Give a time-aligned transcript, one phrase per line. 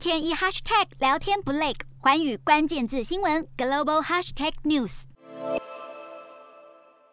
[0.00, 5.02] 天一 hashtag 聊天不累，寰宇关键字新闻 global hashtag news。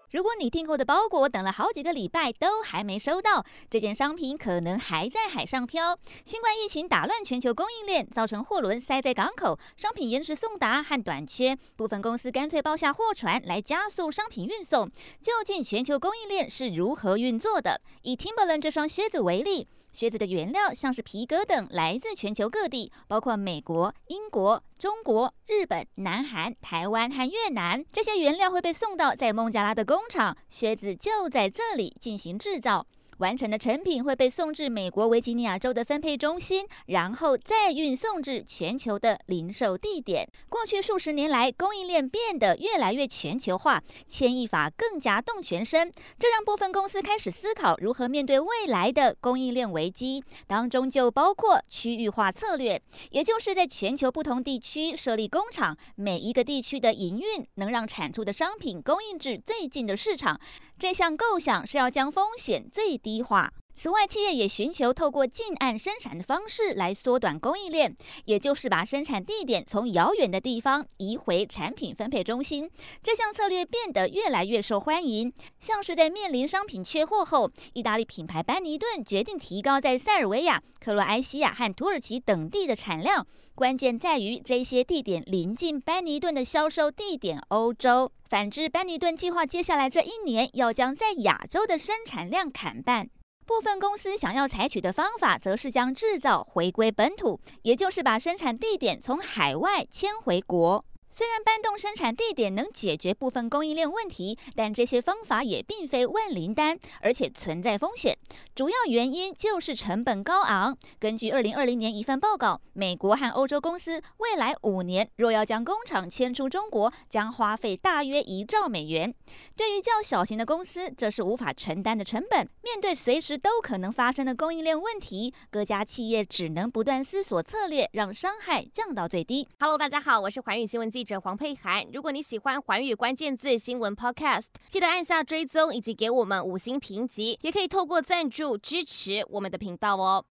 [0.10, 6.00] 如果你订购的包裹等了好几个礼拜都还没收到，这件商品可能还在海上漂。
[6.24, 11.58] 新冠疫情打乱全球供应链，造成货轮塞在港口，商品延迟送达和短缺。
[11.76, 14.90] 部分公司干脆包下货船来加速商品运送。
[15.22, 17.82] 究竟全球供应链是如何运作的？
[18.04, 19.68] 以 Timberland 这双靴子为例。
[20.00, 27.84] 靴子的原料像是皮革等，来自全球各地，包括美国、英国、中国、日本、南韩、台湾和越南。
[27.92, 32.86] 这些原料会被送到在孟加拉的工厂，靴子就在这里进行制造。
[33.18, 40.28] 完成的成品会被送至美国维吉尼亚州的分配中心，然后再运送至全球的零售地点。
[40.50, 60.40] 过去数十年来，供应链变得越来越全球化，牵一发更加动全身，这让部分公司开始思考如何面对未来的供应链危机，当中就包括区域化策略，也就是在全球不同地区设立工厂，每一个地区的营运能让产出的商品供应至最近的市场。
[60.80, 63.50] 这项构想是要将风险最化。
[63.80, 72.68] 此外，企业也寻求透过近岸生产的方式来缩短供应链，也就是把生产地点从遥远的地方移回产品分配中心。
[73.04, 75.32] 这项策略变得越来越受欢迎。
[75.60, 83.28] 像是在面临商品缺货后，意大利品牌班尼顿决定提高在塞尔维亚、克罗埃西亚和土耳其等地的产量。
[83.54, 88.12] 关键在于这些地点临近班尼顿的销售地点欧洲。
[88.26, 93.10] 反之，班尼顿计划接下来这一年要将在亚洲的生产量砍半。
[93.48, 100.84] 部分公司想要采取的方法，则是将制造回归本土，也就是把生产地点从海外迁回国。
[101.10, 108.18] 虽然搬动生产地点能解决部分供应链问题，但这些方法也并非万灵丹，而且存在风险。
[108.54, 110.78] 主要原因就是成本高昂。
[111.00, 119.14] 根据二零二零年一份报告，美国和欧洲公司未来五年若要将工厂迁出中国，将花费大约一兆美元。
[119.56, 122.48] 对于较小型的公司，这是无法承担的成本。
[122.62, 129.48] 面对随时都可能发生的供应链问题，各家企业只能不断思索策略，让伤害降到最低。
[129.60, 131.86] Hello，大家好，我是寰宇新闻记者黄佩涵。
[131.94, 140.26] 如果你喜欢寰宇关键字新闻 Podcast，记得按下追踪以及给我们五星评级，也可以透过赞助支持我们的频道哦。